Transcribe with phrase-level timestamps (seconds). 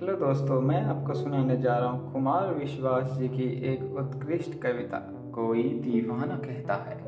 [0.00, 4.98] Hello दोस्तों, मैं आपको सुनाने जा रहा हूँ कुमार विश्वास जी की एक उत्कृष्ट कविता,
[5.34, 7.00] कोई दीवाना कहता है।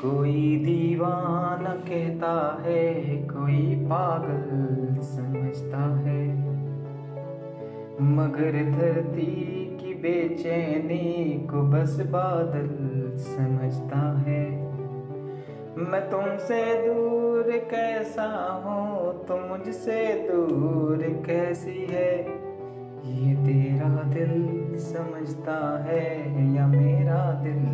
[0.00, 6.28] कोई दीवाना कहता है, कोई पागल समझता है।
[8.02, 12.68] मगर धरती की बेचैनी को बस बादल
[13.16, 14.57] समझता है।
[15.78, 19.26] मैं तुमसे दूर कैसा हूँ?
[19.26, 22.18] तुम मुझसे दूर कैसी है?
[23.04, 26.20] ये तेरा दिल समझता है
[26.54, 27.64] या मेरा दिल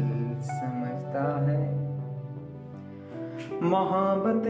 [0.40, 1.74] समझता है?
[3.62, 4.42] मोहब्बत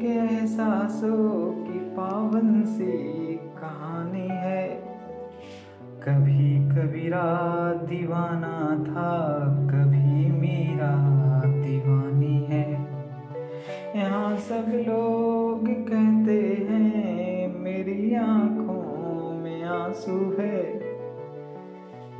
[0.00, 2.92] के एहसासों की पावन सी
[3.34, 4.68] कहानी है।
[6.08, 10.15] कभी कभी रात दीवाना था, कभी
[13.96, 20.78] यहाँ सब लोग कहते हैं, मेरी आँखों में आँसू है।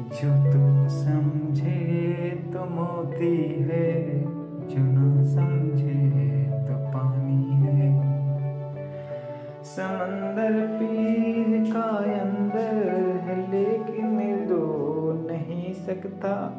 [0.01, 3.37] जो तू समझे तो मोती
[3.71, 4.21] है,
[4.69, 6.05] जो ना समझे
[6.69, 7.91] तो पानी है।
[9.65, 11.89] समंदर पीर का
[12.21, 12.89] अंदर
[13.25, 16.59] है, लेकिन रो नहीं सकता।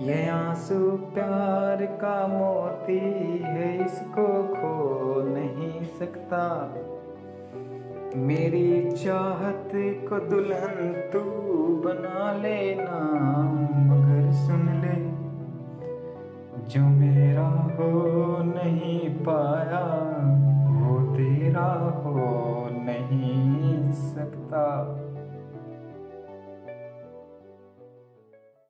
[0.00, 0.78] ये आँसू
[1.14, 2.98] प्यार का मोती
[3.44, 6.42] है, इसको खो नहीं सकता।
[8.16, 9.70] मेरी चाहत
[10.08, 11.20] को दुल्हन तू
[11.84, 13.00] बना लेना
[13.86, 14.96] मगर सुन ले,
[16.68, 17.90] जो मेरा हो
[18.42, 19.84] नहीं पाया,
[20.76, 21.72] वो तेरा
[22.04, 24.66] हो नहीं सकता।